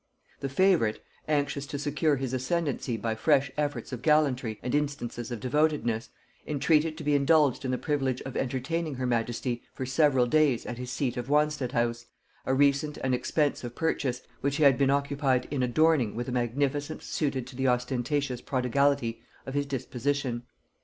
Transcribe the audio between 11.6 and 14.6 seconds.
house; a recent and expensive purchase, which